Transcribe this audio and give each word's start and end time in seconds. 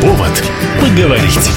Повод 0.00 0.42
поговорить. 0.80 1.50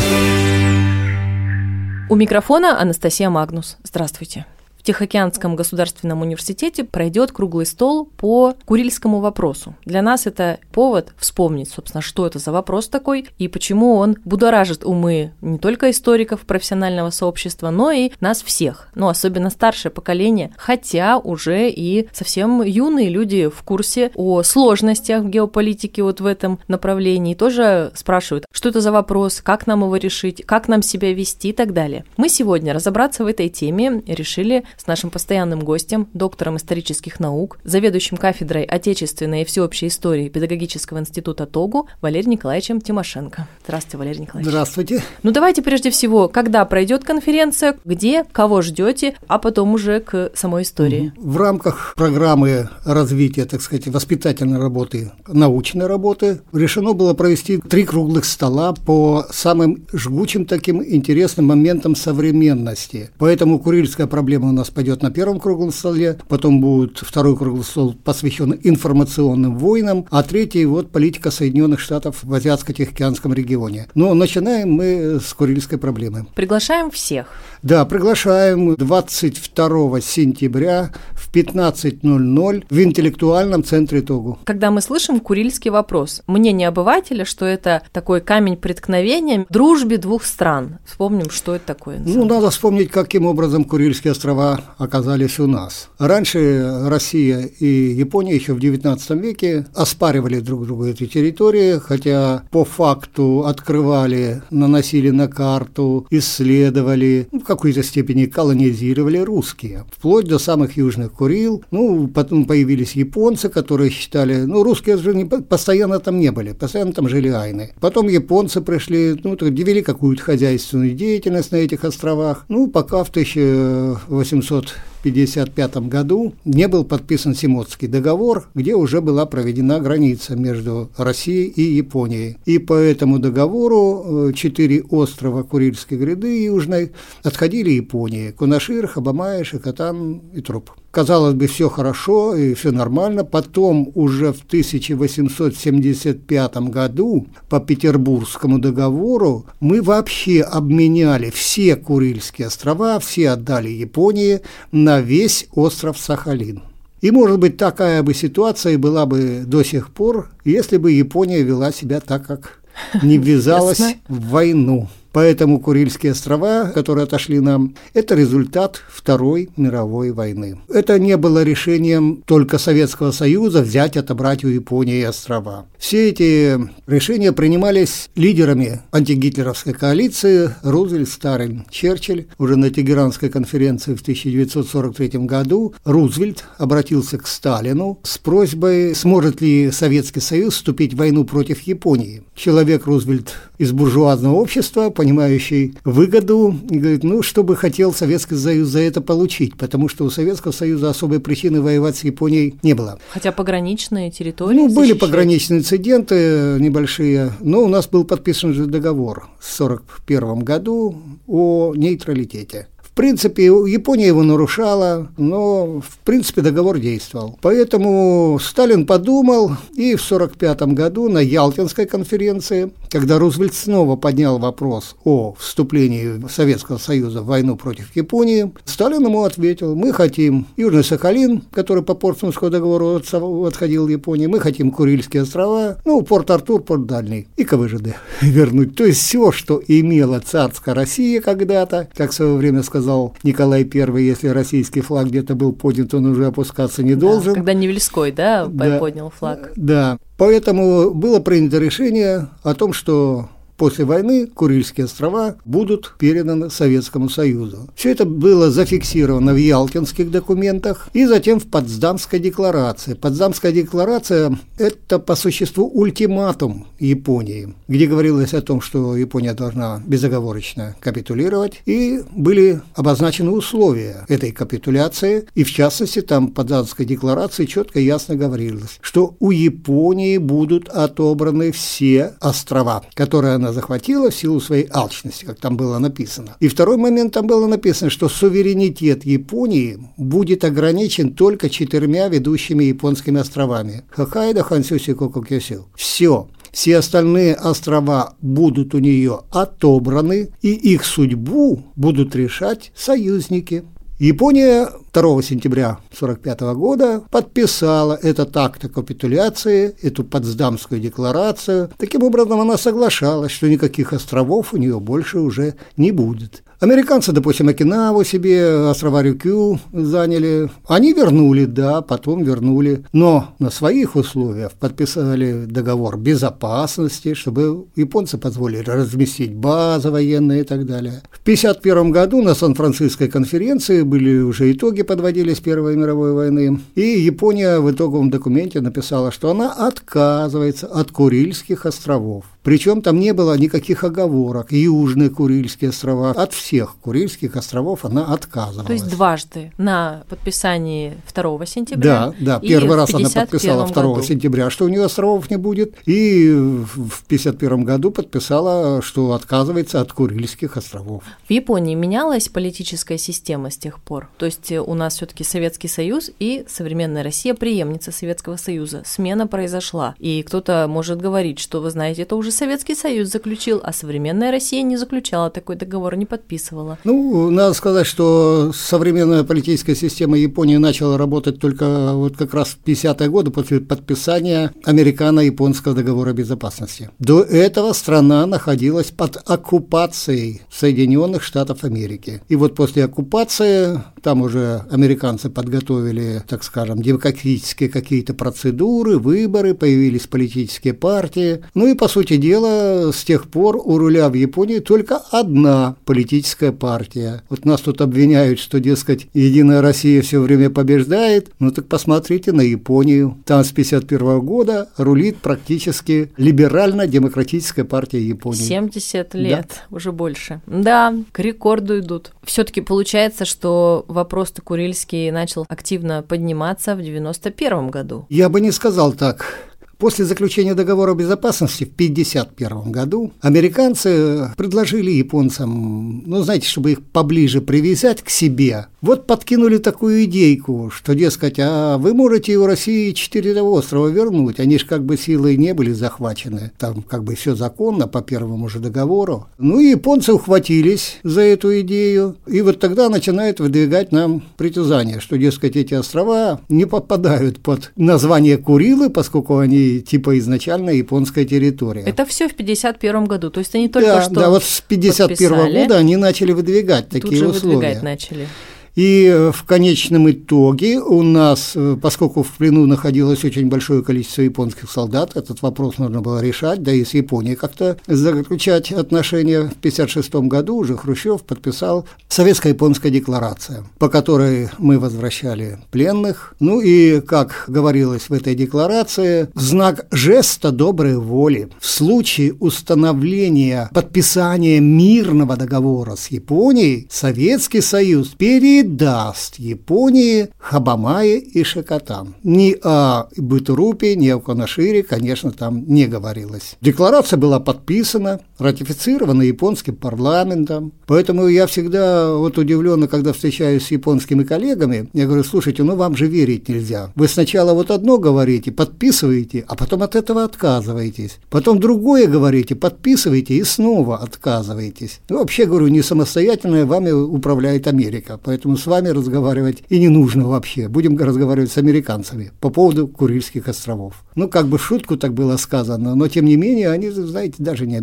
У 2.10 2.16
микрофона 2.16 2.80
Анастасия 2.80 3.30
Магнус. 3.30 3.78
Здравствуйте. 3.84 4.46
Тихоокеанском 4.88 5.58
государственном 5.58 6.22
университете 6.22 6.86
пройдет 6.86 7.34
круглый 7.34 7.66
стол 7.66 8.06
по 8.06 8.54
Курильскому 8.64 9.20
вопросу. 9.20 9.76
Для 9.84 10.02
нас 10.02 10.28
это 10.28 10.60
повод 10.72 11.12
вспомнить, 11.18 11.70
собственно, 11.70 12.02
что 12.02 12.26
это 12.26 12.40
за 12.40 12.54
вопрос 12.54 12.88
такой 12.88 13.28
и 13.38 13.50
почему 13.50 13.96
он 13.96 14.16
будоражит 14.24 14.86
умы 14.86 15.34
не 15.42 15.60
только 15.60 15.92
историков 15.92 16.46
профессионального 16.46 17.10
сообщества, 17.10 17.70
но 17.70 17.92
и 17.92 18.12
нас 18.22 18.42
всех, 18.42 18.88
ну, 18.96 19.10
особенно 19.10 19.50
старшее 19.50 19.92
поколение, 19.92 20.54
хотя 20.56 21.18
уже 21.18 21.70
и 21.70 22.08
совсем 22.14 22.62
юные 22.62 23.10
люди 23.10 23.50
в 23.50 23.64
курсе 23.64 24.12
о 24.16 24.42
сложностях 24.42 25.24
в 25.24 25.30
геополитике 25.30 26.02
вот 26.02 26.22
в 26.22 26.26
этом 26.26 26.60
направлении 26.70 27.36
тоже 27.36 27.92
спрашивают, 27.94 28.46
что 28.54 28.70
это 28.70 28.80
за 28.80 28.94
вопрос, 28.94 29.42
как 29.42 29.68
нам 29.68 29.82
его 29.82 29.98
решить, 29.98 30.46
как 30.46 30.70
нам 30.70 30.82
себя 30.82 31.14
вести 31.14 31.50
и 31.50 31.54
так 31.54 31.74
далее. 31.74 32.06
Мы 32.16 32.30
сегодня 32.30 32.74
разобраться 32.74 33.26
в 33.26 33.28
этой 33.28 33.50
теме 33.50 34.02
решили 34.08 34.64
с 34.78 34.88
нашим 34.88 35.10
постоянным 35.10 35.60
гостем, 35.60 36.08
доктором 36.14 36.58
исторических 36.58 37.20
наук, 37.20 37.58
заведующим 37.64 38.18
кафедрой 38.18 38.64
отечественной 38.64 39.42
и 39.42 39.46
всеобщей 39.46 39.88
истории 39.88 40.30
Педагогического 40.30 41.00
института 41.00 41.46
ТОГУ 41.46 41.88
Валерием 42.02 42.32
Николаевичем 42.32 42.80
Тимошенко. 42.82 43.48
Здравствуйте, 43.64 43.98
Валерий 43.98 44.22
Николаевич. 44.22 44.50
Здравствуйте. 44.50 45.04
Ну 45.24 45.32
давайте 45.32 45.62
прежде 45.62 45.90
всего, 45.90 46.28
когда 46.28 46.64
пройдет 46.66 47.04
конференция, 47.04 47.76
где, 47.86 48.24
кого 48.24 48.62
ждете, 48.62 49.16
а 49.28 49.40
потом 49.40 49.74
уже 49.74 50.00
к 50.00 50.32
самой 50.36 50.64
истории. 50.64 51.14
В 51.18 51.38
рамках 51.38 51.94
программы 51.96 52.70
развития, 52.86 53.46
так 53.46 53.62
сказать, 53.62 53.88
воспитательной 53.88 54.60
работы, 54.60 55.12
научной 55.28 55.88
работы, 55.88 56.42
решено 56.54 56.94
было 56.94 57.14
провести 57.14 57.58
три 57.58 57.86
круглых 57.86 58.26
стола 58.26 58.74
по 58.74 59.26
самым 59.32 59.86
жгучим 59.92 60.46
таким 60.46 60.84
интересным 60.84 61.46
моментам 61.46 61.96
современности. 61.96 63.10
Поэтому 63.18 63.60
курильская 63.60 64.08
проблема 64.08 64.50
у 64.50 64.52
нас 64.52 64.67
нас 64.68 64.74
пойдет 64.74 65.02
на 65.02 65.12
первом 65.12 65.40
круглом 65.40 65.72
столе, 65.72 66.18
потом 66.28 66.60
будет 66.62 66.98
второй 67.00 67.38
круглый 67.38 67.64
стол 67.64 67.96
посвящен 68.04 68.60
информационным 68.64 69.58
войнам, 69.58 70.06
а 70.10 70.24
третий 70.24 70.66
вот 70.66 70.92
политика 70.92 71.32
Соединенных 71.32 71.80
Штатов 71.80 72.24
в 72.24 72.34
Азиатско-Тихоокеанском 72.34 73.34
регионе. 73.34 73.88
Но 73.96 74.14
начинаем 74.14 74.72
мы 74.72 75.20
с 75.24 75.34
Курильской 75.34 75.78
проблемы. 75.78 76.28
Приглашаем 76.36 76.92
всех. 76.92 77.28
Да, 77.64 77.86
приглашаем 77.86 78.76
22 78.76 80.02
сентября 80.02 80.92
в 81.14 81.34
15.00 81.34 82.66
в 82.70 82.80
интеллектуальном 82.80 83.64
центре 83.64 84.02
ТОГУ. 84.02 84.40
Когда 84.44 84.72
мы 84.72 84.82
слышим 84.82 85.20
курильский 85.20 85.72
вопрос, 85.72 86.22
мнение 86.28 86.68
обывателя, 86.68 87.26
что 87.26 87.46
это 87.46 87.84
такой 87.92 88.22
камень 88.22 88.58
преткновения 88.58 89.46
дружбе 89.50 89.98
двух 89.98 90.24
стран. 90.24 90.80
Вспомним, 90.86 91.30
что 91.30 91.56
это 91.56 91.68
такое. 91.68 92.00
Ну, 92.06 92.26
надо 92.26 92.50
вспомнить, 92.50 92.92
каким 92.92 93.26
образом 93.26 93.64
Курильские 93.64 94.12
острова 94.12 94.47
оказались 94.78 95.40
у 95.40 95.48
нас. 95.48 95.90
Раньше 95.98 96.88
Россия 96.88 97.50
и 97.60 97.66
Япония 97.92 98.36
еще 98.36 98.54
в 98.54 98.60
XIX 98.60 99.20
веке 99.20 99.66
оспаривали 99.74 100.40
друг 100.40 100.66
другу 100.66 100.86
эти 100.86 101.06
территории, 101.06 101.80
хотя 101.80 102.44
по 102.52 102.64
факту 102.64 103.44
открывали, 103.46 104.42
наносили 104.52 105.10
на 105.10 105.28
карту, 105.28 106.06
исследовали, 106.10 107.28
ну, 107.32 107.40
в 107.40 107.44
какой-то 107.44 107.84
степени 107.84 108.26
колонизировали 108.26 109.18
русские, 109.20 109.86
вплоть 109.92 110.28
до 110.28 110.40
самых 110.40 110.78
южных 110.78 111.12
Курил. 111.12 111.64
Ну, 111.72 112.08
потом 112.08 112.46
появились 112.46 112.94
японцы, 112.94 113.50
которые 113.50 113.90
считали, 113.90 114.46
ну, 114.46 114.64
русские 114.64 114.98
же 114.98 115.14
не, 115.14 115.26
постоянно 115.26 116.00
там 116.00 116.20
не 116.20 116.32
были, 116.32 116.54
постоянно 116.54 116.94
там 116.94 117.10
жили 117.10 117.30
айны. 117.30 117.72
Потом 117.80 118.08
японцы 118.08 118.62
пришли, 118.62 119.20
ну, 119.24 119.36
довели 119.36 119.82
какую-то 119.82 120.22
хозяйственную 120.24 120.94
деятельность 120.94 121.52
на 121.52 121.58
этих 121.58 121.84
островах. 121.84 122.46
Ну, 122.50 122.68
пока 122.68 123.04
в 123.04 123.10
1800 123.10 124.37
1955 124.40 125.78
году 125.88 126.34
не 126.46 126.68
был 126.68 126.84
подписан 126.84 127.36
Симотский 127.36 127.88
договор, 127.88 128.50
где 128.54 128.76
уже 128.76 129.02
была 129.02 129.26
проведена 129.26 129.80
граница 129.80 130.36
между 130.36 130.90
Россией 130.98 131.48
и 131.48 131.62
Японией. 131.62 132.38
И 132.46 132.58
по 132.58 132.74
этому 132.74 133.20
договору 133.20 134.30
э, 134.30 134.34
четыре 134.34 134.84
острова 134.84 135.44
Курильской 135.44 135.98
гряды 135.98 136.44
южной 136.46 136.92
отходили 137.24 137.72
Японии– 137.72 138.32
Кунашир, 138.38 138.88
Хабамай, 138.88 139.44
Шикотан 139.44 140.22
и 140.34 140.42
Труп 140.42 140.72
казалось 140.98 141.36
бы, 141.36 141.46
все 141.46 141.70
хорошо 141.70 142.36
и 142.36 142.56
все 142.56 142.72
нормально. 142.72 143.24
Потом 143.24 143.92
уже 143.94 144.34
в 144.34 144.42
1875 144.48 146.58
году 146.72 147.28
по 147.50 147.60
Петербургскому 147.60 148.58
договору 148.58 149.46
мы 149.60 149.84
вообще 149.84 150.42
обменяли 150.42 151.30
все 151.30 151.76
Курильские 151.76 152.48
острова, 152.48 152.98
все 152.98 153.30
отдали 153.30 153.70
Японии 153.70 154.42
на 154.72 155.00
весь 155.00 155.48
остров 155.54 156.00
Сахалин. 156.00 156.64
И, 157.02 157.12
может 157.12 157.38
быть, 157.38 157.58
такая 157.58 158.02
бы 158.02 158.16
ситуация 158.16 158.80
была 158.80 159.06
бы 159.06 159.44
до 159.46 159.62
сих 159.62 159.92
пор, 159.92 160.32
если 160.46 160.78
бы 160.78 160.92
Япония 160.92 161.44
вела 161.44 161.72
себя 161.72 162.00
так, 162.00 162.26
как 162.26 162.60
не 163.04 163.20
ввязалась 163.20 163.98
в 164.08 164.30
войну. 164.30 164.90
Поэтому 165.18 165.60
Курильские 165.60 166.12
острова, 166.12 166.70
которые 166.76 167.06
отошли 167.06 167.40
нам, 167.40 167.74
это 167.96 168.14
результат 168.14 168.80
Второй 168.88 169.50
мировой 169.58 170.12
войны. 170.12 170.60
Это 170.70 171.00
не 171.00 171.18
было 171.18 171.42
решением 171.44 172.22
только 172.24 172.60
Советского 172.60 173.10
Союза 173.10 173.64
взять, 173.64 173.98
отобрать 173.98 174.44
у 174.44 174.48
Японии 174.48 175.02
острова. 175.02 175.66
Все 175.80 176.10
эти 176.10 176.60
решения 176.86 177.32
принимались 177.32 178.10
лидерами 178.16 178.82
антигитлеровской 178.92 179.74
коалиции 179.74 180.52
Рузвельт, 180.62 181.10
Сталин, 181.10 181.66
Черчилль. 181.72 182.28
Уже 182.38 182.56
на 182.56 182.70
Тегеранской 182.70 183.30
конференции 183.30 183.96
в 183.96 184.02
1943 184.02 185.26
году 185.26 185.74
Рузвельт 185.84 186.46
обратился 186.60 187.18
к 187.18 187.26
Сталину 187.26 187.98
с 188.04 188.20
просьбой, 188.20 188.94
сможет 188.94 189.42
ли 189.42 189.72
Советский 189.72 190.20
Союз 190.20 190.54
вступить 190.54 190.94
в 190.94 190.98
войну 190.98 191.26
против 191.26 191.62
Японии. 191.62 192.22
Человек 192.36 192.86
Рузвельт 192.86 193.34
из 193.58 193.72
буржуазного 193.72 194.36
общества, 194.36 194.92
понимающий 195.08 195.74
выгоду, 195.86 196.54
и 196.70 196.78
говорит, 196.78 197.04
ну, 197.06 197.24
что 197.24 197.44
бы 197.44 197.56
хотел 197.56 197.94
Советский 197.94 198.36
Союз 198.36 198.68
за 198.68 198.80
это 198.80 199.00
получить, 199.00 199.56
потому 199.56 199.88
что 199.88 200.04
у 200.04 200.10
Советского 200.10 200.52
Союза 200.52 200.90
особой 200.90 201.22
причины 201.22 201.62
воевать 201.62 201.96
с 201.96 202.04
Японией 202.04 202.56
не 202.62 202.74
было. 202.74 203.00
Хотя 203.12 203.32
пограничные 203.32 204.12
территории 204.12 204.58
Ну, 204.58 204.70
были 204.70 204.92
пограничные 204.92 205.60
инциденты 205.60 206.58
небольшие, 206.60 207.32
но 207.40 207.64
у 207.64 207.70
нас 207.70 207.88
был 207.88 208.04
подписан 208.04 208.54
же 208.54 208.66
договор 208.66 209.30
в 209.40 209.62
1941 209.62 210.40
году 210.44 210.98
о 211.26 211.74
нейтралитете 211.74 212.68
принципе, 212.98 213.46
Япония 213.46 214.08
его 214.08 214.24
нарушала, 214.24 215.08
но, 215.18 215.82
в 215.82 216.00
принципе, 216.04 216.42
договор 216.42 216.80
действовал. 216.80 217.38
Поэтому 217.42 218.40
Сталин 218.42 218.88
подумал, 218.88 219.52
и 219.76 219.96
в 219.96 220.04
1945 220.04 220.62
году 220.74 221.08
на 221.08 221.20
Ялтинской 221.20 221.86
конференции, 221.86 222.72
когда 222.90 223.20
Рузвельт 223.20 223.54
снова 223.54 223.96
поднял 223.96 224.40
вопрос 224.40 224.96
о 225.04 225.36
вступлении 225.38 226.28
Советского 226.30 226.78
Союза 226.78 227.22
в 227.22 227.26
войну 227.26 227.56
против 227.56 227.96
Японии, 227.96 228.52
Сталин 228.66 229.06
ему 229.06 229.24
ответил, 229.24 229.76
мы 229.76 229.94
хотим 229.94 230.48
Южный 230.58 230.84
Сахалин, 230.84 231.44
который 231.52 231.84
по 231.84 231.94
Портсмутскому 231.94 232.52
договору 232.52 233.02
отходил 233.46 233.86
в 233.86 233.90
Японии, 233.90 234.28
мы 234.28 234.40
хотим 234.40 234.72
Курильские 234.72 235.24
острова, 235.24 235.78
ну, 235.86 236.02
Порт-Артур, 236.02 236.64
Порт 236.64 236.86
Дальний 236.86 237.28
и 237.36 237.44
КВЖД 237.44 237.96
вернуть. 238.22 238.76
То 238.76 238.86
есть 238.86 239.02
все, 239.02 239.32
что 239.32 239.62
имела 239.68 240.20
царская 240.20 240.74
Россия 240.74 241.22
когда-то, 241.22 241.90
как 241.96 242.12
в 242.12 242.14
свое 242.14 242.34
время 242.36 242.64
сказал 242.64 242.78
сказал 242.78 243.16
Николай 243.24 243.64
I, 243.64 244.02
если 244.02 244.28
российский 244.30 244.82
флаг 244.82 245.08
где-то 245.08 245.36
был 245.36 245.52
поднят, 245.52 245.94
он 245.94 246.06
уже 246.06 246.28
опускаться 246.28 246.84
не 246.84 246.96
должен. 246.96 247.34
Да, 247.34 247.40
когда 247.40 247.54
Невельской, 247.54 248.12
да, 248.12 248.46
да, 248.48 248.78
поднял 248.80 249.10
флаг. 249.10 249.52
Да, 249.56 249.98
поэтому 250.18 250.92
было 250.92 251.20
принято 251.20 251.60
решение 251.60 252.28
о 252.44 252.54
том, 252.54 252.74
что 252.74 253.30
После 253.58 253.86
войны 253.86 254.28
Курильские 254.28 254.86
острова 254.86 255.38
будут 255.44 255.96
переданы 255.98 256.52
Советскому 256.52 257.10
Союзу. 257.10 257.68
Все 257.76 257.90
это 257.90 258.06
было 258.06 258.52
зафиксировано 258.52 259.34
в 259.34 259.38
Ялтинских 259.38 260.12
документах 260.12 260.90
и 260.94 261.06
затем 261.06 261.40
в 261.40 261.48
Потсдамской 261.48 262.20
декларации. 262.20 262.94
Потсдамская 262.94 263.52
декларация– 263.52 264.38
это 264.60 265.00
по 265.00 265.16
существу 265.16 265.68
ультиматум 265.74 266.68
Японии, 266.78 267.56
где 267.68 267.88
говорилось 267.88 268.36
о 268.36 268.44
том, 268.44 268.62
что 268.62 268.96
Япония 268.96 269.34
должна 269.34 269.82
безоговорочно 269.88 270.76
капитулировать, 270.80 271.64
и 271.66 272.02
были 272.12 272.62
обозначены 272.76 273.32
условия 273.32 274.06
этой 274.08 274.32
капитуляции, 274.32 275.26
и 275.34 275.44
в 275.44 275.52
частности 275.52 276.02
там 276.02 276.28
в 276.28 276.34
Потсдамской 276.34 276.86
декларации 276.86 277.46
четко 277.46 277.80
и 277.80 277.86
ясно 277.86 278.16
говорилось, 278.16 278.78
что 278.82 279.16
у 279.20 279.32
Японии 279.32 280.18
будут 280.18 280.70
отобраны 280.70 281.52
все 281.52 282.14
острова, 282.20 282.84
которые 282.94 283.34
она 283.34 283.47
она 283.48 283.54
захватила 283.54 284.10
в 284.10 284.16
силу 284.16 284.42
своей 284.42 284.68
алчности, 284.70 285.24
как 285.26 285.40
там 285.40 285.56
было 285.56 285.80
написано. 285.80 286.36
И 286.42 286.50
второй 286.50 286.78
момент 286.78 287.14
там 287.14 287.28
было 287.28 287.48
написано, 287.48 287.90
что 287.90 288.10
суверенитет 288.10 289.06
Японии 289.06 289.80
будет 289.96 290.44
ограничен 290.44 291.14
только 291.14 291.50
четырьмя 291.50 292.10
ведущими 292.10 292.66
японскими 292.66 293.20
островами– 293.22 293.84
Хоккайдо, 293.90 294.44
Хансюси, 294.44 294.94
Кококюсю. 294.94 295.68
Все. 295.76 296.28
Все 296.52 296.78
остальные 296.78 297.36
острова 297.36 298.16
будут 298.22 298.74
у 298.74 298.80
нее 298.80 299.22
отобраны, 299.32 300.30
и 300.42 300.52
их 300.54 300.86
судьбу 300.86 301.64
будут 301.76 302.16
решать 302.16 302.72
союзники. 302.76 303.64
Япония 304.00 304.70
2 304.98 305.22
сентября 305.22 305.78
1945 305.92 306.40
года 306.56 307.04
подписала 307.12 307.94
этот 308.02 308.36
акт 308.36 308.66
о 308.66 308.70
капитуляции, 308.70 309.76
эту 309.84 310.04
Потсдамскую 310.04 310.82
декларацию. 310.82 311.70
Таким 311.78 312.02
образом, 312.02 312.42
она 312.42 312.58
соглашалась, 312.58 313.32
что 313.32 313.48
никаких 313.48 313.94
островов 313.94 314.56
у 314.56 314.58
нее 314.58 314.80
больше 314.80 315.20
уже 315.20 315.54
не 315.78 315.92
будет. 315.92 316.42
Американцы, 316.60 317.12
допустим, 317.12 317.50
Окинаву 317.50 318.04
себе, 318.04 318.68
острова 318.72 319.04
Рюкю 319.04 319.60
заняли. 319.72 320.50
Они 320.68 320.92
вернули, 320.92 321.46
да, 321.46 321.84
потом 321.84 322.24
вернули. 322.24 322.84
Но 322.94 323.36
на 323.38 323.52
своих 323.52 323.96
условиях 323.96 324.54
подписали 324.54 325.46
договор 325.46 326.00
безопасности, 326.00 327.14
чтобы 327.14 327.68
японцы 327.76 328.18
позволили 328.18 328.68
разместить 328.68 329.36
базы 329.36 329.92
военные 329.92 330.42
и 330.42 330.44
так 330.44 330.66
далее. 330.66 331.04
В 331.12 331.22
1951 331.22 331.92
году 331.92 332.24
на 332.24 332.34
Сан-Франциской 332.34 333.08
конференции 333.08 333.84
были 333.84 334.18
уже 334.18 334.52
итоги 334.52 334.82
подводились 334.88 335.40
Первой 335.40 335.76
мировой 335.76 336.14
войны. 336.14 336.60
И 336.74 336.82
Япония 336.82 337.60
в 337.60 337.70
итоговом 337.72 338.10
документе 338.10 338.62
написала, 338.62 339.12
что 339.12 339.30
она 339.30 339.54
отказывается 339.54 340.66
от 340.66 340.92
Курильских 340.92 341.66
островов. 341.68 342.26
Причем 342.48 342.82
там 342.82 342.98
не 342.98 343.12
было 343.12 343.38
никаких 343.38 343.84
оговорок. 343.84 344.54
Южные 344.54 345.10
Курильские 345.10 345.72
острова. 345.72 346.12
От 346.12 346.32
всех 346.32 346.78
Курильских 346.78 347.36
островов 347.36 347.84
она 347.84 348.06
отказывалась. 348.06 348.68
То 348.68 348.72
есть 348.72 348.90
дважды 348.90 349.52
на 349.58 350.04
подписании 350.08 350.94
2 351.14 351.46
сентября. 351.46 351.84
Да, 351.84 352.14
да. 352.22 352.40
Первый 352.40 352.78
раз 352.78 352.94
она 352.94 353.10
подписала 353.10 353.68
2 353.68 353.84
году. 353.84 354.02
сентября, 354.02 354.50
что 354.50 354.64
у 354.64 354.70
нее 354.70 354.86
островов 354.86 355.30
не 355.30 355.36
будет. 355.36 355.76
И 355.86 356.32
в 356.32 357.04
1951 357.08 357.66
году 357.66 357.92
подписала, 357.92 358.82
что 358.82 359.12
отказывается 359.12 359.82
от 359.82 359.92
Курильских 359.92 360.56
островов. 360.56 361.04
В 361.28 361.32
Японии 361.32 361.76
менялась 361.76 362.30
политическая 362.30 362.98
система 362.98 363.52
с 363.52 363.58
тех 363.58 363.82
пор. 363.82 364.08
То 364.18 364.26
есть 364.26 364.54
у 364.54 364.74
нас 364.74 364.96
все-таки 364.96 365.26
Советский 365.26 365.68
Союз 365.68 366.12
и 366.18 366.46
современная 366.48 367.04
Россия 367.04 367.34
преемница 367.34 367.92
Советского 367.92 368.38
Союза. 368.38 368.84
Смена 368.86 369.28
произошла. 369.28 369.96
И 370.00 370.24
кто-то 370.24 370.68
может 370.70 371.02
говорить, 371.02 371.40
что 371.40 371.60
вы 371.60 371.72
знаете, 371.72 372.04
это 372.04 372.16
уже 372.16 372.37
Советский 372.38 372.76
Союз 372.76 373.10
заключил, 373.10 373.62
а 373.64 373.74
современная 373.74 374.32
Россия 374.32 374.62
не 374.62 374.78
заключала 374.78 375.32
такой 375.32 375.56
договор, 375.56 375.96
не 375.96 376.06
подписывала. 376.06 376.78
Ну, 376.84 377.32
надо 377.32 377.54
сказать, 377.56 377.88
что 377.88 378.52
современная 378.54 379.24
политическая 379.24 379.74
система 379.74 380.20
Японии 380.20 380.58
начала 380.58 381.00
работать 381.00 381.40
только 381.40 381.94
вот 381.94 382.16
как 382.16 382.36
раз 382.36 382.50
в 382.50 382.64
50-е 382.64 383.10
годы 383.10 383.32
после 383.32 383.60
подписания 383.60 384.54
американо-японского 384.64 385.74
договора 385.74 386.14
безопасности. 386.14 386.92
До 387.00 387.22
этого 387.24 387.74
страна 387.74 388.28
находилась 388.28 388.92
под 388.92 389.18
оккупацией 389.26 390.42
Соединенных 390.52 391.24
Штатов 391.24 391.64
Америки. 391.64 392.22
И 392.30 392.36
вот 392.36 392.54
после 392.54 392.86
оккупации 392.86 393.82
там 394.04 394.22
уже 394.22 394.62
американцы 394.70 395.32
подготовили, 395.32 396.22
так 396.28 396.44
скажем, 396.44 396.84
демократические 396.84 397.70
какие-то 397.70 398.14
процедуры, 398.14 399.00
выборы, 399.00 399.56
появились 399.56 400.06
политические 400.06 400.76
партии. 400.76 401.44
Ну 401.56 401.66
и, 401.66 401.74
по 401.74 401.88
сути 401.88 402.18
дела, 402.28 402.92
с 402.92 403.04
тех 403.04 403.30
пор 403.30 403.58
у 403.64 403.78
руля 403.78 404.10
в 404.10 404.14
Японии 404.14 404.60
только 404.60 404.98
одна 405.12 405.76
политическая 405.86 406.52
партия. 406.52 407.24
Вот 407.30 407.46
нас 407.46 407.62
тут 407.62 407.82
обвиняют, 407.82 408.40
что, 408.40 408.60
дескать, 408.60 409.08
Единая 409.14 409.62
Россия 409.62 410.02
все 410.02 410.20
время 410.20 410.50
побеждает. 410.50 411.32
Ну 411.40 411.52
так 411.52 411.68
посмотрите 411.68 412.34
на 412.34 412.42
Японию. 412.42 413.18
Там 413.26 413.44
с 413.44 413.52
51 413.52 414.20
года 414.20 414.70
рулит 414.78 415.18
практически 415.18 416.12
либерально-демократическая 416.18 417.64
партия 417.64 418.02
Японии. 418.02 418.42
70 418.42 419.14
лет, 419.14 419.48
да. 419.50 419.76
уже 419.76 419.92
больше. 419.92 420.42
Да, 420.48 420.94
к 421.12 421.20
рекорду 421.20 421.80
идут. 421.80 422.12
Все-таки 422.24 422.62
получается, 422.62 423.26
что 423.26 423.86
вопрос-то 423.88 424.42
Курильский 424.42 425.12
начал 425.12 425.46
активно 425.48 426.04
подниматься 426.04 426.76
в 426.76 426.82
91 426.82 427.70
году. 427.70 428.06
Я 428.10 428.30
бы 428.30 428.42
не 428.42 428.52
сказал 428.52 428.92
так. 428.92 429.47
После 429.78 430.06
заключения 430.06 430.56
договора 430.56 430.96
безопасности 430.96 431.64
в 431.64 431.74
1951 431.74 432.72
году 432.72 433.14
американцы 433.22 434.32
предложили 434.36 434.90
японцам, 434.90 436.04
ну, 436.04 436.24
знаете, 436.24 436.48
чтобы 436.48 436.72
их 436.72 436.82
поближе 436.82 437.42
привязать 437.42 438.02
к 438.02 438.10
себе, 438.10 438.68
вот 438.82 439.06
подкинули 439.06 439.60
такую 439.60 440.06
идейку, 440.06 440.72
что, 440.74 440.96
дескать, 440.96 441.36
а 441.38 441.78
вы 441.78 441.94
можете 441.94 442.38
у 442.38 442.48
России 442.48 442.92
четыре 442.92 443.40
острова 443.40 443.88
вернуть, 443.88 444.40
они 444.40 444.58
же 444.58 444.66
как 444.66 444.84
бы 444.84 444.98
силой 444.98 445.38
не 445.38 445.54
были 445.54 445.74
захвачены, 445.74 446.52
там 446.58 446.82
как 446.82 447.04
бы 447.04 447.14
все 447.14 447.36
законно 447.36 447.88
по 447.88 448.02
первому 448.02 448.50
же 448.50 448.60
договору. 448.60 449.28
Ну 449.38 449.60
и 449.60 449.72
японцы 449.72 450.12
ухватились 450.12 450.98
за 451.04 451.22
эту 451.22 451.60
идею, 451.62 452.16
и 452.26 452.42
вот 452.42 452.60
тогда 452.60 452.90
начинают 452.90 453.40
выдвигать 453.40 453.92
нам 453.92 454.24
притязания, 454.38 455.00
что, 455.00 455.18
дескать, 455.18 455.56
эти 455.56 455.76
острова 455.76 456.42
не 456.50 456.66
попадают 456.66 457.40
под 457.40 457.72
название 457.76 458.38
Курилы, 458.38 458.90
поскольку 458.90 459.38
они 459.38 459.67
типа 459.80 460.18
изначально 460.20 460.72
японская 460.72 461.26
территория. 461.26 461.82
Это 461.82 462.06
все 462.06 462.28
в 462.28 462.34
51 462.36 463.06
году, 463.06 463.30
то 463.30 463.40
есть 463.40 463.56
они 463.56 463.70
только 463.70 463.88
да, 463.90 464.02
что 464.02 464.14
Да, 464.14 464.30
вот 464.30 464.44
с 464.44 464.62
51 464.62 465.54
года 465.54 465.78
они 465.78 465.96
начали 465.96 466.32
выдвигать 466.32 466.90
такие 466.90 467.10
Тут 467.10 467.18
же 467.20 467.28
условия. 467.28 467.56
выдвигать 467.56 467.84
начали. 467.84 468.28
И 468.78 469.06
э, 469.06 469.32
в 469.32 469.44
конечном 469.44 470.12
итоге 470.12 470.80
у 470.80 471.02
нас, 471.02 471.54
э, 471.56 471.78
поскольку 471.82 472.22
в 472.22 472.30
плену 472.34 472.68
находилось 472.68 473.26
очень 473.26 473.48
большое 473.48 473.84
количество 473.84 474.22
японских 474.22 474.70
солдат, 474.70 475.16
этот 475.16 475.42
вопрос 475.42 475.80
нужно 475.80 476.02
было 476.02 476.22
решать, 476.22 476.62
да 476.62 476.72
и 476.72 476.86
с 476.86 476.94
Японией 476.94 477.36
как-то 477.36 477.78
заключать 477.88 478.72
отношения. 478.72 479.40
В 479.40 479.58
1956 479.58 480.28
году 480.28 480.58
уже 480.58 480.78
Хрущев 480.78 481.24
подписал 481.24 481.88
Советско-японская 482.08 482.92
декларация, 482.92 483.64
по 483.80 483.90
которой 483.90 484.50
мы 484.60 484.78
возвращали 484.78 485.58
пленных. 485.72 486.36
Ну 486.40 486.62
и, 486.62 487.02
как 487.02 487.46
говорилось 487.48 488.10
в 488.10 488.14
этой 488.14 488.36
декларации, 488.36 489.28
знак 489.34 489.88
жеста 489.90 490.52
доброй 490.52 490.98
воли 490.98 491.50
в 491.60 491.66
случае 491.66 492.36
установления 492.40 493.72
подписания 493.74 494.60
мирного 494.60 495.36
договора 495.36 495.96
с 495.96 496.10
Японией 496.10 496.88
Советский 496.92 497.62
Союз 497.62 498.10
перед 498.10 498.67
даст 498.76 499.40
Японии 499.40 500.30
Хабамае 500.38 501.20
и 501.20 501.44
Шакатан. 501.44 502.16
Ни 502.24 502.56
о 502.64 503.08
Бытурупе, 503.18 503.96
ни 503.96 504.10
о 504.10 504.20
Конашире, 504.20 504.84
конечно, 504.84 505.32
там 505.32 505.66
не 505.68 505.88
говорилось. 505.88 506.58
Декларация 506.62 507.18
была 507.18 507.40
подписана, 507.40 508.20
ратифицирована 508.40 509.24
японским 509.24 509.76
парламентом, 509.76 510.74
поэтому 510.86 511.28
я 511.28 511.48
всегда 511.48 512.14
вот 512.14 512.38
удивлен, 512.38 512.88
когда 512.88 513.14
встречаюсь 513.14 513.66
с 513.66 513.72
японскими 513.72 514.24
коллегами, 514.24 514.90
я 514.94 515.06
говорю, 515.06 515.24
слушайте, 515.24 515.64
ну 515.64 515.76
вам 515.76 515.96
же 515.96 516.08
верить 516.08 516.50
нельзя. 516.50 516.92
Вы 516.96 517.08
сначала 517.08 517.54
вот 517.54 517.72
одно 517.72 517.98
говорите, 517.98 518.52
подписываете, 518.52 519.44
а 519.48 519.56
потом 519.56 519.84
от 519.84 519.96
этого 519.96 520.24
отказываетесь. 520.24 521.20
Потом 521.30 521.60
другое 521.60 522.08
говорите, 522.08 522.56
подписываете 522.56 523.36
и 523.36 523.44
снова 523.44 523.98
отказываетесь. 523.98 525.00
Ну, 525.10 525.20
вообще, 525.20 525.46
говорю, 525.46 525.68
не 525.68 525.82
самостоятельно 525.82 526.66
вами 526.66 526.92
управляет 526.92 527.68
Америка, 527.68 528.20
поэтому 528.24 528.58
с 528.58 528.66
вами 528.66 528.90
разговаривать 528.90 529.64
и 529.70 529.80
не 529.80 529.90
нужно 529.90 530.28
вообще. 530.28 530.68
Будем 530.68 530.98
разговаривать 530.98 531.52
с 531.52 531.58
американцами 531.58 532.32
по 532.40 532.50
поводу 532.50 532.88
Курильских 532.88 533.48
островов. 533.48 534.04
Ну, 534.16 534.28
как 534.28 534.48
бы 534.48 534.60
шутку 534.60 534.98
так 534.98 535.14
было 535.14 535.38
сказано, 535.38 535.96
но 535.96 536.08
тем 536.08 536.26
не 536.26 536.36
менее 536.36 536.72
они, 536.72 536.90
знаете, 536.90 537.36
даже 537.38 537.68
не 537.68 537.76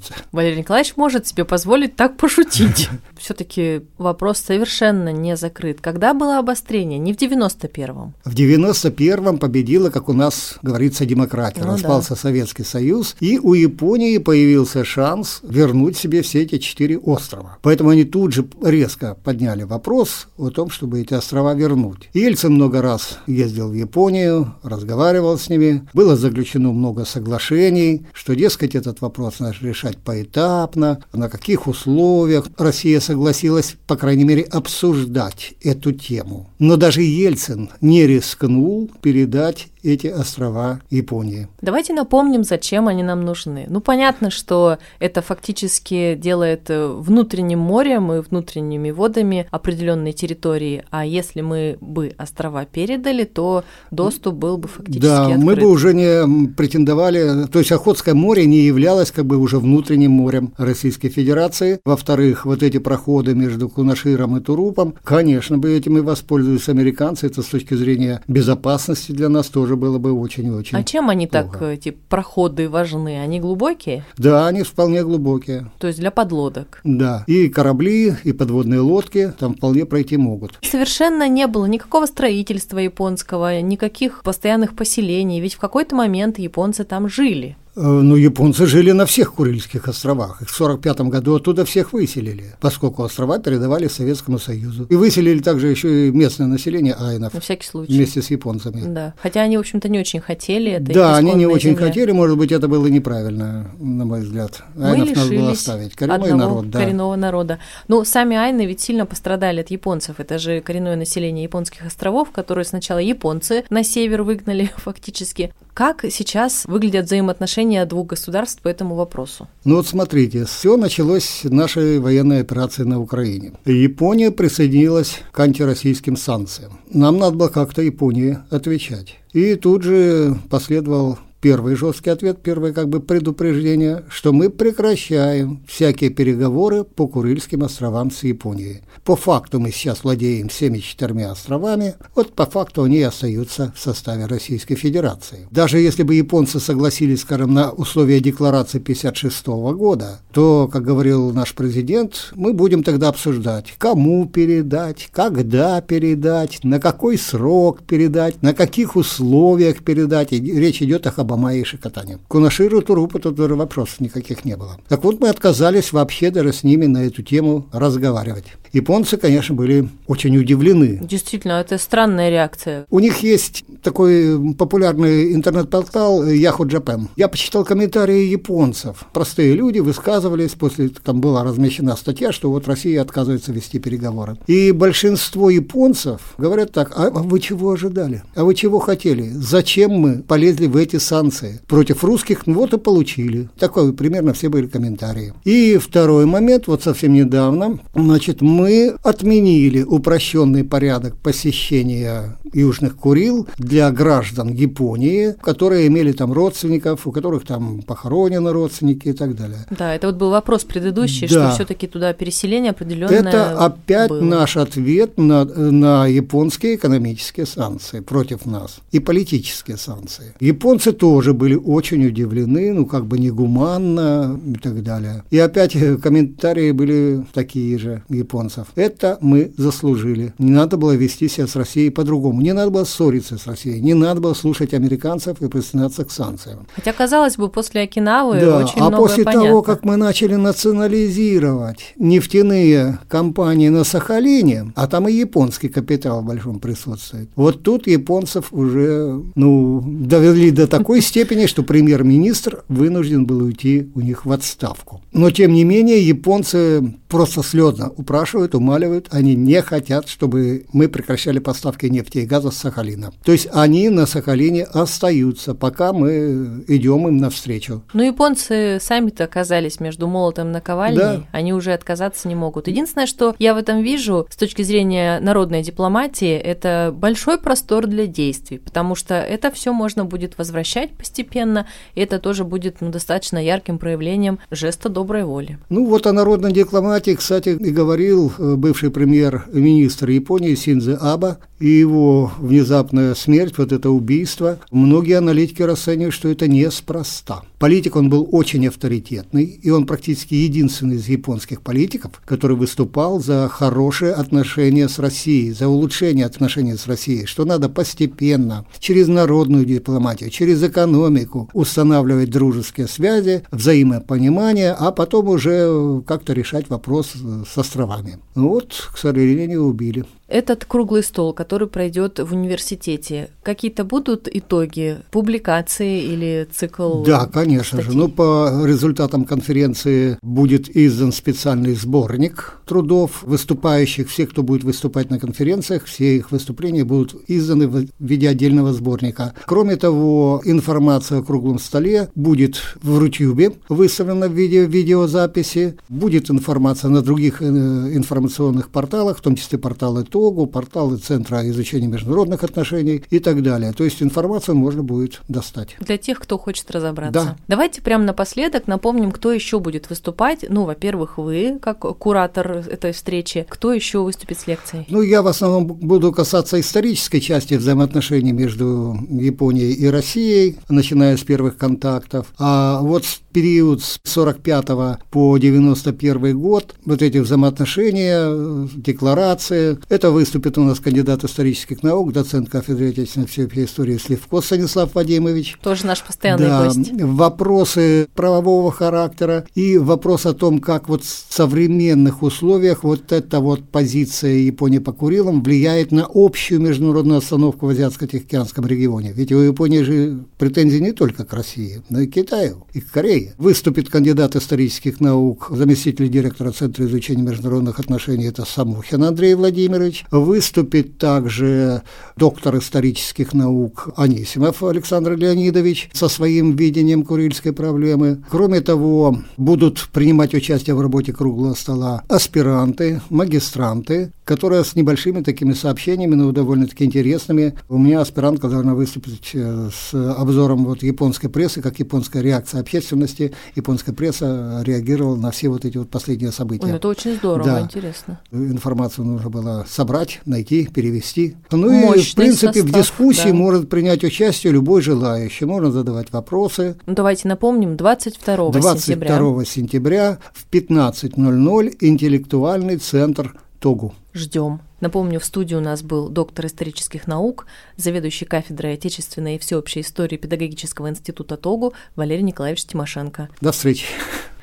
обижаются. 0.00 0.14
Валерий 0.32 0.58
Николаевич 0.58 0.96
может 0.96 1.26
себе 1.26 1.44
позволить 1.44 1.96
так 1.96 2.16
пошутить. 2.16 2.88
Все-таки 3.18 3.82
вопрос 3.98 4.38
совершенно 4.38 5.12
не 5.12 5.36
закрыт. 5.36 5.80
Когда 5.80 6.14
было 6.14 6.38
обострение? 6.38 6.98
Не 6.98 7.12
в 7.12 7.16
91-м. 7.16 8.14
В 8.24 8.34
91-м 8.34 9.38
победила, 9.38 9.90
как 9.90 10.08
у 10.08 10.12
нас 10.12 10.58
говорится, 10.62 11.04
демократия. 11.04 11.62
Ну, 11.62 11.72
Распался 11.72 12.10
да. 12.10 12.16
Советский 12.16 12.64
Союз, 12.64 13.16
и 13.20 13.38
у 13.38 13.54
Японии 13.54 14.18
появился 14.18 14.84
шанс 14.84 15.40
вернуть 15.42 15.96
себе 15.96 16.22
все 16.22 16.42
эти 16.42 16.58
четыре 16.58 16.98
острова. 16.98 17.58
Поэтому 17.62 17.90
они 17.90 18.04
тут 18.04 18.32
же 18.32 18.46
резко 18.62 19.16
подняли 19.22 19.64
вопрос 19.64 20.28
о 20.36 20.50
том, 20.50 20.70
чтобы 20.70 21.00
эти 21.00 21.14
острова 21.14 21.54
вернуть. 21.54 22.08
Ельцин 22.14 22.54
много 22.54 22.82
раз 22.82 23.18
ездил 23.26 23.68
в 23.70 23.74
Японию, 23.74 24.54
разговаривал 24.62 25.38
с 25.38 25.48
ними, 25.48 25.88
было 25.92 26.16
заключено 26.16 26.72
много 26.72 27.04
соглашений, 27.04 28.06
что, 28.12 28.34
дескать, 28.34 28.74
этот 28.74 29.00
вопрос 29.00 29.40
надо 29.40 29.56
решать 29.60 29.89
поэтапно, 29.98 31.02
на 31.12 31.28
каких 31.28 31.66
условиях 31.66 32.46
Россия 32.58 33.00
согласилась, 33.00 33.76
по 33.86 33.96
крайней 33.96 34.24
мере, 34.24 34.42
обсуждать 34.42 35.54
эту 35.62 35.92
тему. 35.92 36.50
Но 36.58 36.76
даже 36.76 37.02
Ельцин 37.02 37.70
не 37.80 38.06
рискнул 38.06 38.90
передать 39.02 39.68
эти 39.82 40.06
острова 40.06 40.80
Японии. 40.90 41.48
Давайте 41.60 41.92
напомним, 41.92 42.44
зачем 42.44 42.88
они 42.88 43.02
нам 43.02 43.24
нужны. 43.24 43.66
Ну, 43.68 43.80
понятно, 43.80 44.30
что 44.30 44.78
это 44.98 45.22
фактически 45.22 46.14
делает 46.14 46.70
э, 46.70 46.86
внутренним 46.86 47.58
морем 47.58 48.12
и 48.12 48.20
внутренними 48.20 48.90
водами 48.90 49.46
определенные 49.50 50.12
территории, 50.12 50.84
а 50.90 51.04
если 51.04 51.40
мы 51.40 51.78
бы 51.80 52.12
острова 52.18 52.64
передали, 52.64 53.24
то 53.24 53.64
доступ 53.90 54.34
был 54.34 54.58
бы 54.58 54.68
фактически 54.68 55.02
Да, 55.02 55.26
открыт. 55.26 55.44
мы 55.44 55.56
бы 55.56 55.66
уже 55.68 55.94
не 55.94 56.48
претендовали, 56.48 57.46
то 57.46 57.58
есть 57.58 57.72
Охотское 57.72 58.14
море 58.14 58.46
не 58.46 58.58
являлось 58.60 59.10
как 59.10 59.26
бы 59.26 59.36
уже 59.36 59.58
внутренним 59.58 60.12
морем 60.12 60.52
Российской 60.58 61.08
Федерации. 61.08 61.80
Во-вторых, 61.84 62.46
вот 62.46 62.62
эти 62.62 62.78
проходы 62.78 63.34
между 63.34 63.68
Кунаширом 63.68 64.36
и 64.36 64.40
Турупом, 64.40 64.94
конечно 65.04 65.58
бы 65.58 65.70
этим 65.72 65.98
и 65.98 66.00
воспользуются 66.00 66.72
американцы, 66.72 67.26
это 67.26 67.42
с 67.42 67.46
точки 67.46 67.74
зрения 67.74 68.22
безопасности 68.28 69.12
для 69.12 69.28
нас 69.28 69.46
тоже 69.46 69.69
было 69.76 69.98
бы 69.98 70.12
очень-очень. 70.12 70.76
А 70.76 70.82
чем 70.82 71.10
они 71.10 71.26
плохо. 71.26 71.48
так, 71.50 71.62
эти 71.62 71.90
проходы 71.90 72.68
важны? 72.68 73.20
Они 73.20 73.40
глубокие? 73.40 74.04
Да, 74.16 74.46
они 74.46 74.62
вполне 74.62 75.02
глубокие. 75.02 75.70
То 75.78 75.86
есть 75.86 75.98
для 75.98 76.10
подлодок? 76.10 76.80
Да, 76.84 77.24
и 77.26 77.48
корабли, 77.48 78.14
и 78.24 78.32
подводные 78.32 78.80
лодки 78.80 79.32
там 79.38 79.54
вполне 79.54 79.84
пройти 79.84 80.16
могут. 80.16 80.58
Совершенно 80.62 81.28
не 81.28 81.46
было 81.46 81.66
никакого 81.66 82.06
строительства 82.06 82.78
японского, 82.78 83.60
никаких 83.60 84.22
постоянных 84.22 84.74
поселений, 84.74 85.40
ведь 85.40 85.54
в 85.54 85.58
какой-то 85.58 85.94
момент 85.94 86.38
японцы 86.38 86.84
там 86.84 87.08
жили. 87.08 87.56
Э, 87.80 88.00
Ну, 88.02 88.16
японцы 88.16 88.66
жили 88.66 88.92
на 88.92 89.04
всех 89.06 89.34
Курильских 89.34 89.88
островах. 89.88 90.42
Их 90.42 90.48
в 90.50 90.60
1945 90.60 91.00
году 91.10 91.36
оттуда 91.36 91.64
всех 91.64 91.92
выселили, 91.94 92.54
поскольку 92.60 93.02
острова 93.04 93.38
передавали 93.38 93.88
Советскому 93.88 94.38
Союзу. 94.38 94.86
И 94.90 94.96
выселили 94.96 95.40
также 95.40 95.68
еще 95.68 96.08
и 96.08 96.10
местное 96.10 96.46
население 96.46 96.94
айнов 96.94 97.32
На 97.32 97.40
всякий 97.40 97.66
случай. 97.66 97.92
вместе 97.92 98.20
с 98.20 98.30
японцами. 98.30 98.82
Да. 98.86 99.14
Хотя 99.22 99.40
они, 99.42 99.56
в 99.56 99.60
общем-то, 99.60 99.88
не 99.88 99.98
очень 99.98 100.20
хотели 100.20 100.72
это. 100.72 100.92
Да, 100.92 101.16
они 101.16 101.32
не 101.34 101.46
очень 101.46 101.70
земля. 101.70 101.86
хотели, 101.86 102.12
может 102.12 102.36
быть, 102.36 102.52
это 102.52 102.68
было 102.68 102.86
неправильно, 102.86 103.70
на 103.78 104.04
мой 104.04 104.20
взгляд. 104.20 104.62
Мы 104.74 104.90
Айнов 104.90 105.16
надо 105.16 105.34
было 105.34 105.50
оставить. 105.52 105.94
Коренной 105.94 106.32
одного 106.32 106.54
народ, 106.56 106.70
да. 106.70 106.78
коренного 106.80 107.16
народа. 107.16 107.58
Ну, 107.88 108.04
сами 108.04 108.36
айны 108.36 108.66
ведь 108.66 108.80
сильно 108.80 109.06
пострадали 109.06 109.60
от 109.60 109.70
японцев. 109.70 110.16
Это 110.18 110.38
же 110.38 110.60
коренное 110.60 110.96
население 110.96 111.44
японских 111.44 111.86
островов, 111.86 112.30
которые 112.30 112.64
сначала 112.66 112.98
японцы 112.98 113.64
на 113.70 113.82
север 113.84 114.22
выгнали 114.22 114.70
фактически. 114.76 115.52
Как 115.80 116.04
сейчас 116.10 116.66
выглядят 116.66 117.06
взаимоотношения 117.06 117.86
двух 117.86 118.08
государств 118.08 118.60
по 118.60 118.68
этому 118.68 118.96
вопросу? 118.96 119.48
Ну 119.64 119.76
вот 119.76 119.86
смотрите, 119.86 120.44
все 120.44 120.76
началось 120.76 121.40
нашей 121.44 122.00
военной 122.00 122.42
операции 122.42 122.82
на 122.82 123.00
Украине. 123.00 123.54
Япония 123.64 124.30
присоединилась 124.30 125.22
к 125.32 125.40
антироссийским 125.40 126.18
санкциям. 126.18 126.78
Нам 126.92 127.16
надо 127.16 127.34
было 127.34 127.48
как-то 127.48 127.80
Японии 127.80 128.36
отвечать. 128.50 129.16
И 129.32 129.54
тут 129.54 129.82
же 129.82 130.36
последовал 130.50 131.18
первый 131.40 131.74
жесткий 131.74 132.10
ответ, 132.10 132.38
первое 132.42 132.72
как 132.72 132.88
бы 132.88 133.00
предупреждение, 133.00 134.04
что 134.08 134.32
мы 134.32 134.50
прекращаем 134.50 135.62
всякие 135.66 136.10
переговоры 136.10 136.84
по 136.84 137.08
Курильским 137.08 137.64
островам 137.64 138.10
с 138.10 138.22
Японией. 138.22 138.82
По 139.04 139.16
факту 139.16 139.58
мы 139.58 139.70
сейчас 139.70 140.04
владеем 140.04 140.48
всеми 140.48 140.78
четырьмя 140.78 141.32
островами, 141.32 141.94
вот 142.14 142.34
по 142.34 142.46
факту 142.46 142.82
они 142.82 142.98
и 142.98 143.02
остаются 143.02 143.72
в 143.74 143.80
составе 143.80 144.26
Российской 144.26 144.74
Федерации. 144.74 145.48
Даже 145.50 145.78
если 145.78 146.02
бы 146.02 146.14
японцы 146.14 146.60
согласились, 146.60 147.22
скажем, 147.22 147.54
на 147.54 147.70
условия 147.70 148.20
декларации 148.20 148.78
56 148.78 149.46
года, 149.46 150.20
то, 150.32 150.68
как 150.70 150.84
говорил 150.84 151.32
наш 151.32 151.54
президент, 151.54 152.32
мы 152.34 152.52
будем 152.52 152.82
тогда 152.82 153.08
обсуждать, 153.08 153.74
кому 153.78 154.26
передать, 154.26 155.08
когда 155.12 155.80
передать, 155.80 156.62
на 156.64 156.78
какой 156.78 157.18
срок 157.18 157.82
передать, 157.82 158.42
на 158.42 158.54
каких 158.54 158.96
условиях 158.96 159.82
передать. 159.82 160.32
И 160.32 160.40
речь 160.40 160.82
идет 160.82 161.06
о 161.06 161.12
Хабамае 161.30 161.60
и 161.60 161.64
Шикотане. 161.64 162.18
Кунаширу 162.26 162.82
Турупу 162.82 163.20
тут 163.20 163.38
вопросов 163.38 164.00
никаких 164.00 164.44
не 164.44 164.56
было. 164.56 164.78
Так 164.88 165.04
вот, 165.04 165.20
мы 165.20 165.28
отказались 165.28 165.92
вообще 165.92 166.32
даже 166.32 166.52
с 166.52 166.64
ними 166.64 166.86
на 166.86 167.04
эту 167.04 167.22
тему 167.22 167.66
разговаривать. 167.72 168.46
Японцы, 168.72 169.16
конечно, 169.16 169.54
были 169.54 169.88
очень 170.06 170.36
удивлены. 170.36 170.98
Действительно, 171.02 171.54
это 171.54 171.76
странная 171.78 172.30
реакция. 172.30 172.86
У 172.90 173.00
них 173.00 173.18
есть 173.18 173.64
такой 173.82 174.54
популярный 174.54 175.34
интернет-портал 175.34 176.24
Yahoo 176.24 176.68
Japan. 176.68 177.08
Я 177.16 177.28
почитал 177.28 177.64
комментарии 177.64 178.26
японцев. 178.26 179.04
Простые 179.12 179.54
люди 179.54 179.80
высказывались, 179.80 180.52
после 180.52 180.88
там 180.88 181.20
была 181.20 181.42
размещена 181.42 181.96
статья, 181.96 182.30
что 182.32 182.50
вот 182.50 182.68
Россия 182.68 183.02
отказывается 183.02 183.52
вести 183.52 183.78
переговоры. 183.78 184.36
И 184.46 184.70
большинство 184.70 185.50
японцев 185.50 186.34
говорят 186.38 186.72
так, 186.72 186.92
а 186.96 187.10
вы 187.10 187.40
чего 187.40 187.72
ожидали? 187.72 188.22
А 188.36 188.44
вы 188.44 188.54
чего 188.54 188.78
хотели? 188.78 189.30
Зачем 189.30 189.92
мы 189.92 190.22
полезли 190.22 190.66
в 190.66 190.76
эти 190.76 190.96
санкции? 190.96 191.60
Против 191.66 192.04
русских, 192.04 192.46
ну 192.46 192.54
вот 192.54 192.72
и 192.72 192.78
получили. 192.78 193.48
Такой 193.58 193.92
примерно 193.92 194.32
все 194.32 194.48
были 194.48 194.66
комментарии. 194.66 195.32
И 195.44 195.78
второй 195.78 196.26
момент, 196.26 196.66
вот 196.66 196.82
совсем 196.82 197.12
недавно, 197.12 197.78
значит, 197.94 198.40
мы 198.40 198.59
отменили 199.02 199.82
упрощенный 199.82 200.64
порядок 200.64 201.16
посещения 201.16 202.38
Южных 202.52 202.96
Курил 202.96 203.46
для 203.58 203.90
граждан 203.90 204.52
Японии, 204.52 205.34
которые 205.40 205.86
имели 205.86 206.12
там 206.12 206.32
родственников, 206.32 207.06
у 207.06 207.12
которых 207.12 207.44
там 207.44 207.82
похоронены 207.82 208.52
родственники 208.52 209.08
и 209.08 209.12
так 209.12 209.36
далее. 209.36 209.66
Да, 209.70 209.94
это 209.94 210.08
вот 210.08 210.16
был 210.16 210.30
вопрос 210.30 210.64
предыдущий, 210.64 211.28
Да. 211.28 211.48
что 211.48 211.54
все-таки 211.54 211.86
туда 211.86 212.12
переселение 212.12 212.70
определенное. 212.70 213.18
Это 213.20 213.58
опять 213.64 214.10
было. 214.10 214.20
наш 214.20 214.56
ответ 214.56 215.18
на, 215.18 215.44
на 215.44 216.06
японские 216.06 216.76
экономические 216.76 217.46
санкции 217.46 218.00
против 218.00 218.46
нас 218.46 218.78
и 218.92 218.98
политические 218.98 219.76
санкции. 219.76 220.34
Японцы 220.40 220.92
тоже 220.92 221.34
были 221.34 221.54
очень 221.54 222.06
удивлены, 222.06 222.72
ну 222.72 222.86
как 222.86 223.06
бы 223.06 223.18
негуманно 223.18 224.38
и 224.46 224.54
так 224.58 224.82
далее. 224.82 225.22
И 225.30 225.38
опять 225.38 225.76
комментарии 226.02 226.72
были 226.72 227.24
такие 227.32 227.78
же 227.78 228.02
японцев. 228.08 228.68
Это 228.74 229.18
мы 229.20 229.52
заслужили. 229.56 230.32
Не 230.38 230.50
надо 230.52 230.76
было 230.76 230.92
вести 230.92 231.28
себя 231.28 231.46
с 231.46 231.56
Россией 231.56 231.90
по-другому. 231.90 232.39
Не 232.40 232.52
надо 232.52 232.70
было 232.70 232.84
ссориться 232.84 233.38
с 233.38 233.46
Россией. 233.46 233.80
Не 233.80 233.94
надо 233.94 234.20
было 234.20 234.34
слушать 234.34 234.74
американцев 234.74 235.40
и 235.40 235.48
присоединяться 235.48 236.04
к 236.04 236.10
санкциям. 236.10 236.66
Хотя, 236.74 236.92
казалось 236.92 237.36
бы, 237.36 237.48
после 237.48 237.82
Окинавы 237.82 238.40
Да, 238.40 238.58
очень 238.58 238.80
а 238.80 238.88
многое 238.88 239.00
после 239.00 239.24
понятно. 239.24 239.48
того, 239.48 239.62
как 239.62 239.84
мы 239.84 239.96
начали 239.96 240.34
национализировать 240.34 241.94
нефтяные 241.96 242.98
компании 243.08 243.68
на 243.68 243.84
Сахалине, 243.84 244.72
а 244.74 244.86
там 244.86 245.08
и 245.08 245.12
японский 245.12 245.68
капитал 245.68 246.22
в 246.22 246.24
большом 246.24 246.60
присутствует, 246.60 247.30
вот 247.36 247.62
тут 247.62 247.86
японцев 247.86 248.52
уже 248.52 249.22
ну, 249.34 249.82
довели 249.84 250.50
до 250.50 250.66
такой 250.66 251.00
степени, 251.10 251.46
что 251.46 251.62
премьер-министр 251.62 252.64
вынужден 252.68 253.26
был 253.26 253.42
уйти 253.44 253.90
у 253.94 254.00
них 254.00 254.24
в 254.24 254.32
отставку. 254.32 255.02
Но, 255.12 255.30
тем 255.30 255.52
не 255.52 255.64
менее, 255.64 256.06
японцы 256.06 256.82
просто 257.08 257.42
слезно 257.42 257.90
упрашивают, 257.96 258.54
умаливают, 258.54 259.08
они 259.10 259.34
не 259.34 259.60
хотят, 259.62 260.08
чтобы 260.08 260.66
мы 260.72 260.88
прекращали 260.88 261.38
поставки 261.38 261.86
нефти 261.86 262.18
и 262.18 262.26
газа 262.30 262.50
с 262.50 262.56
Сахалина. 262.58 263.12
То 263.24 263.32
есть 263.32 263.48
они 263.52 263.88
на 263.88 264.06
Сахалине 264.06 264.64
остаются, 264.64 265.54
пока 265.54 265.92
мы 265.92 266.62
идем 266.68 267.08
им 267.08 267.16
навстречу. 267.16 267.82
Ну, 267.92 268.02
японцы 268.02 268.78
сами-то 268.80 269.24
оказались 269.24 269.80
между 269.80 270.06
молотом 270.06 270.48
и 270.48 270.52
наковальней, 270.52 270.98
Да. 270.98 271.22
они 271.32 271.52
уже 271.52 271.72
отказаться 271.72 272.28
не 272.28 272.34
могут. 272.36 272.68
Единственное, 272.68 273.06
что 273.06 273.34
я 273.38 273.54
в 273.54 273.58
этом 273.58 273.82
вижу 273.82 274.26
с 274.30 274.36
точки 274.36 274.62
зрения 274.62 275.18
народной 275.20 275.62
дипломатии, 275.62 276.34
это 276.36 276.94
большой 276.96 277.38
простор 277.38 277.86
для 277.86 278.06
действий, 278.06 278.58
потому 278.58 278.94
что 278.94 279.14
это 279.14 279.50
все 279.50 279.72
можно 279.72 280.04
будет 280.04 280.38
возвращать 280.38 280.90
постепенно, 280.96 281.66
и 281.94 282.00
это 282.00 282.18
тоже 282.20 282.44
будет 282.44 282.80
ну, 282.80 282.90
достаточно 282.90 283.38
ярким 283.44 283.78
проявлением 283.78 284.38
жеста 284.50 284.88
доброй 284.88 285.24
воли. 285.24 285.58
Ну 285.68 285.86
вот 285.86 286.06
о 286.06 286.12
народной 286.12 286.52
дипломатии, 286.52 287.14
кстати, 287.16 287.50
и 287.50 287.70
говорил 287.70 288.32
э, 288.38 288.54
бывший 288.54 288.90
премьер-министр 288.90 290.10
Японии 290.10 290.54
Синдзе 290.54 290.96
Аба, 291.00 291.38
и 291.60 291.68
его 291.68 292.32
внезапная 292.38 293.14
смерть, 293.14 293.58
вот 293.58 293.70
это 293.70 293.90
убийство, 293.90 294.58
многие 294.70 295.18
аналитики 295.18 295.62
расценивают, 295.62 296.14
что 296.14 296.28
это 296.28 296.48
неспроста. 296.48 297.42
Политик 297.60 297.94
он 297.94 298.08
был 298.08 298.26
очень 298.32 298.66
авторитетный, 298.68 299.44
и 299.44 299.68
он 299.68 299.84
практически 299.84 300.32
единственный 300.32 300.96
из 300.96 301.06
японских 301.08 301.60
политиков, 301.60 302.12
который 302.24 302.56
выступал 302.56 303.20
за 303.20 303.50
хорошие 303.50 304.14
отношения 304.14 304.88
с 304.88 304.98
Россией, 304.98 305.52
за 305.52 305.68
улучшение 305.68 306.24
отношений 306.24 306.74
с 306.74 306.86
Россией, 306.86 307.26
что 307.26 307.44
надо 307.44 307.68
постепенно, 307.68 308.64
через 308.78 309.08
народную 309.08 309.66
дипломатию, 309.66 310.30
через 310.30 310.62
экономику 310.62 311.50
устанавливать 311.52 312.30
дружеские 312.30 312.88
связи, 312.88 313.44
взаимопонимание, 313.50 314.72
а 314.72 314.90
потом 314.90 315.28
уже 315.28 316.00
как-то 316.06 316.32
решать 316.32 316.70
вопрос 316.70 317.12
с 317.12 317.58
островами. 317.58 318.20
Вот, 318.34 318.88
к 318.90 318.96
сожалению, 318.96 319.64
убили. 319.64 320.06
Этот 320.28 320.64
круглый 320.64 321.02
стол, 321.02 321.34
который 321.34 321.66
пройдет 321.66 322.20
в 322.20 322.32
университете, 322.32 323.30
какие-то 323.42 323.84
будут 323.84 324.28
итоги, 324.32 324.98
публикации 325.10 326.04
или 326.04 326.48
цикл? 326.50 327.02
Да, 327.02 327.26
конечно. 327.26 327.49
Конечно 327.58 327.78
статей? 327.78 327.92
же. 327.92 327.98
Ну, 327.98 328.08
по 328.08 328.64
результатам 328.64 329.24
конференции 329.24 330.18
будет 330.22 330.74
издан 330.74 331.12
специальный 331.12 331.74
сборник 331.74 332.60
трудов 332.66 333.22
выступающих, 333.22 334.08
всех, 334.08 334.30
кто 334.30 334.42
будет 334.42 334.64
выступать 334.64 335.10
на 335.10 335.18
конференциях, 335.18 335.84
все 335.86 336.16
их 336.16 336.30
выступления 336.30 336.84
будут 336.84 337.16
изданы 337.26 337.66
в 337.66 337.86
виде 337.98 338.28
отдельного 338.28 338.72
сборника. 338.72 339.34
Кроме 339.44 339.76
того, 339.76 340.40
информация 340.44 341.18
о 341.18 341.22
круглом 341.22 341.58
столе 341.58 342.10
будет 342.14 342.60
в 342.82 342.98
Рутюбе 342.98 343.52
выставлена 343.68 344.28
в 344.28 344.32
виде 344.32 344.66
видеозаписи, 344.66 345.76
будет 345.88 346.30
информация 346.30 346.90
на 346.90 347.02
других 347.02 347.42
э, 347.42 347.46
информационных 347.46 348.70
порталах, 348.70 349.18
в 349.18 349.20
том 349.20 349.34
числе 349.36 349.58
порталы 349.58 350.04
ТОГУ, 350.04 350.46
порталы 350.46 350.98
Центра 350.98 351.48
изучения 351.48 351.88
международных 351.88 352.44
отношений 352.44 353.02
и 353.10 353.18
так 353.18 353.42
далее. 353.42 353.72
То 353.72 353.84
есть 353.84 354.02
информацию 354.02 354.54
можно 354.54 354.82
будет 354.82 355.20
достать. 355.28 355.76
Для 355.80 355.98
тех, 355.98 356.20
кто 356.20 356.38
хочет 356.38 356.70
разобраться. 356.70 357.12
Да. 357.12 357.36
Давайте 357.48 357.82
прямо 357.82 358.04
напоследок 358.04 358.66
напомним, 358.66 359.10
кто 359.10 359.32
еще 359.32 359.58
будет 359.58 359.90
выступать. 359.90 360.44
Ну, 360.48 360.64
во-первых, 360.64 361.18
вы, 361.18 361.58
как 361.60 361.80
куратор 361.98 362.64
этой 362.70 362.92
встречи. 362.92 363.46
Кто 363.48 363.72
еще 363.72 364.00
выступит 364.02 364.38
с 364.38 364.46
лекцией? 364.46 364.86
Ну, 364.88 365.02
я 365.02 365.22
в 365.22 365.26
основном 365.26 365.66
буду 365.66 366.12
касаться 366.12 366.60
исторической 366.60 367.20
части 367.20 367.54
взаимоотношений 367.54 368.32
между 368.32 368.98
Японией 369.08 369.72
и 369.72 369.86
Россией, 369.86 370.56
начиная 370.68 371.16
с 371.16 371.22
первых 371.22 371.56
контактов. 371.56 372.32
А 372.38 372.80
вот 372.80 373.04
период 373.32 373.82
с 373.82 373.98
45 374.04 374.66
по 375.10 375.36
91 375.38 376.38
год, 376.38 376.74
вот 376.84 377.02
эти 377.02 377.18
взаимоотношения, 377.18 378.68
декларации, 378.74 379.78
это 379.88 380.10
выступит 380.10 380.58
у 380.58 380.62
нас 380.62 380.80
кандидат 380.80 381.24
исторических 381.24 381.82
наук, 381.82 382.12
доцент 382.12 382.48
кафедры 382.48 382.90
отечественной 382.90 383.26
всеобщей 383.26 383.64
истории 383.64 383.98
Сливко 383.98 384.40
Станислав 384.40 384.94
Вадимович. 384.94 385.58
Тоже 385.62 385.86
наш 385.86 386.02
постоянный 386.02 386.46
да, 386.46 386.64
гость. 386.64 386.92
Вопросы 387.30 388.08
правового 388.16 388.72
характера 388.72 389.44
и 389.54 389.78
вопрос 389.78 390.26
о 390.26 390.34
том, 390.34 390.58
как 390.58 390.88
вот 390.88 391.04
в 391.04 391.26
современных 391.32 392.24
условиях 392.24 392.82
вот 392.82 393.12
эта 393.12 393.38
вот 393.38 393.68
позиция 393.68 394.34
Японии 394.34 394.78
по 394.78 394.92
Курилам 394.92 395.40
влияет 395.40 395.92
на 395.92 396.08
общую 396.12 396.60
международную 396.60 397.18
остановку 397.18 397.66
в 397.66 397.70
Азиатско-Тихоокеанском 397.70 398.66
регионе. 398.66 399.12
Ведь 399.14 399.30
у 399.30 399.38
Японии 399.38 399.82
же 399.82 400.24
претензии 400.38 400.78
не 400.78 400.90
только 400.90 401.24
к 401.24 401.32
России, 401.32 401.82
но 401.88 402.00
и 402.00 402.08
к 402.08 402.14
Китаю, 402.14 402.66
и 402.74 402.80
к 402.80 402.90
Корее. 402.90 403.34
Выступит 403.38 403.88
кандидат 403.88 404.34
исторических 404.34 404.98
наук, 404.98 405.52
заместитель 405.52 406.08
директора 406.08 406.50
Центра 406.50 406.84
изучения 406.86 407.22
международных 407.22 407.78
отношений, 407.78 408.26
это 408.26 408.44
Самухин 408.44 409.04
Андрей 409.04 409.34
Владимирович. 409.34 410.04
Выступит 410.10 410.98
также 410.98 411.82
доктор 412.16 412.58
исторических 412.58 413.34
наук 413.34 413.90
Анисимов 413.96 414.64
Александр 414.64 415.14
Леонидович 415.16 415.90
со 415.92 416.08
своим 416.08 416.56
видением 416.56 417.04
курильской 417.20 417.52
проблемы. 417.52 418.22
Кроме 418.30 418.62
того, 418.62 419.18
будут 419.36 419.90
принимать 419.92 420.32
участие 420.32 420.74
в 420.74 420.80
работе 420.80 421.12
круглого 421.12 421.52
стола 421.52 422.02
аспиранты, 422.08 423.02
магистранты, 423.10 424.12
которые 424.24 424.64
с 424.64 424.74
небольшими 424.74 425.22
такими 425.22 425.52
сообщениями, 425.52 426.14
но 426.14 426.32
довольно-таки 426.32 426.84
интересными. 426.84 427.54
У 427.68 427.76
меня 427.76 428.00
аспирантка 428.00 428.48
должна 428.48 428.74
выступить 428.74 429.32
э, 429.34 429.68
с 429.70 429.92
обзором 429.92 430.64
вот 430.64 430.82
японской 430.82 431.28
прессы, 431.28 431.60
как 431.60 431.78
японская 431.78 432.22
реакция 432.22 432.60
общественности, 432.60 433.34
японская 433.54 433.94
пресса 433.94 434.62
реагировала 434.64 435.16
на 435.16 435.30
все 435.30 435.48
вот 435.48 435.64
эти 435.64 435.76
вот 435.76 435.90
последние 435.90 436.32
события. 436.32 436.64
Ой, 436.64 436.70
ну 436.70 436.76
это 436.76 436.88
очень 436.88 437.16
здорово, 437.16 437.44
Да. 437.44 437.60
интересно. 437.60 438.20
Информацию 438.30 439.04
нужно 439.04 439.28
было 439.28 439.66
собрать, 439.68 440.20
найти, 440.24 440.66
перевести. 440.66 441.36
Ну 441.50 441.70
Мощный 441.70 442.00
и, 442.00 442.04
в 442.04 442.14
принципе, 442.14 442.62
в 442.62 442.66
состав, 442.66 442.80
дискуссии 442.80 443.28
да. 443.28 443.34
может 443.34 443.68
принять 443.68 444.04
участие 444.04 444.52
любой 444.52 444.80
желающий. 444.80 445.44
Можно 445.44 445.70
задавать 445.70 446.12
вопросы. 446.12 446.76
Ну 446.86 446.94
давайте 447.10 447.26
напомним, 447.26 447.76
22, 447.76 448.36
22 448.50 448.76
сентября. 448.76 449.44
сентября 449.44 450.18
в 450.32 450.48
15.00 450.48 451.76
интеллектуальный 451.80 452.76
центр 452.76 453.34
ТОГУ. 453.58 453.94
Ждем. 454.14 454.60
Напомню, 454.78 455.18
в 455.18 455.24
студии 455.24 455.56
у 455.56 455.60
нас 455.60 455.82
был 455.82 456.08
доктор 456.08 456.46
исторических 456.46 457.08
наук, 457.08 457.46
заведующий 457.76 458.26
кафедрой 458.26 458.74
отечественной 458.74 459.34
и 459.34 459.38
всеобщей 459.40 459.80
истории 459.80 460.18
педагогического 460.18 460.88
института 460.88 461.36
ТОГУ 461.36 461.74
Валерий 461.96 462.22
Николаевич 462.22 462.64
Тимошенко. 462.64 463.28
До 463.40 463.50
встречи. 463.50 463.86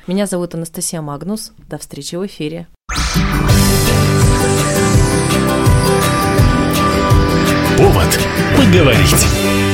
Меня 0.06 0.26
зовут 0.26 0.54
Анастасия 0.54 1.00
Магнус. 1.00 1.52
До 1.70 1.78
встречи 1.78 2.16
в 2.16 2.26
эфире. 2.26 2.66
Повод 7.78 8.18
поговорить. 8.58 9.67